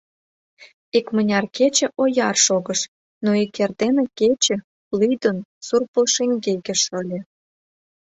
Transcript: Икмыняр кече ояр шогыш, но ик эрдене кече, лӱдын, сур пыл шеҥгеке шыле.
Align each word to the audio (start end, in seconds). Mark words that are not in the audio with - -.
Икмыняр 0.97 1.45
кече 1.57 1.87
ояр 2.01 2.35
шогыш, 2.45 2.81
но 3.23 3.31
ик 3.43 3.53
эрдене 3.63 4.03
кече, 4.19 4.55
лӱдын, 4.99 5.37
сур 5.65 5.83
пыл 5.91 6.05
шеҥгеке 6.13 6.75
шыле. 6.83 7.19